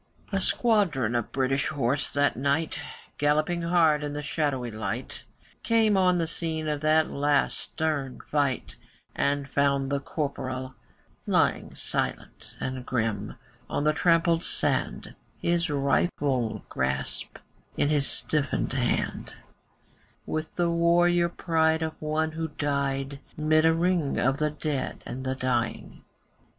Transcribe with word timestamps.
A 0.31 0.41
squadron 0.41 1.13
of 1.13 1.31
British 1.31 1.67
horse 1.67 2.09
that 2.09 2.35
night, 2.35 2.81
Galloping 3.19 3.61
hard 3.61 4.03
in 4.03 4.13
the 4.13 4.23
shadowy 4.23 4.71
light, 4.71 5.25
Came 5.61 5.95
on 5.95 6.17
the 6.17 6.25
scene 6.25 6.67
of 6.67 6.81
that 6.81 7.11
last 7.11 7.59
stern 7.59 8.19
fight, 8.21 8.77
And 9.15 9.47
found 9.47 9.91
the 9.91 9.99
Corporal 9.99 10.73
lying 11.27 11.75
Silent 11.75 12.55
and 12.59 12.83
grim 12.83 13.35
on 13.69 13.83
the 13.83 13.93
trampled 13.93 14.43
sand, 14.43 15.13
His 15.39 15.69
rifle 15.69 16.65
grasped 16.67 17.37
in 17.77 17.89
his 17.89 18.07
stiffened 18.07 18.73
hand, 18.73 19.35
With 20.25 20.55
the 20.55 20.71
warrior 20.71 21.29
pride 21.29 21.83
of 21.83 21.93
one 22.01 22.31
who 22.31 22.47
died 22.47 23.19
'Mid 23.37 23.65
a 23.65 23.73
ring 23.75 24.17
of 24.17 24.37
the 24.37 24.49
dead 24.49 25.03
and 25.05 25.23
the 25.23 25.35
dying. 25.35 26.03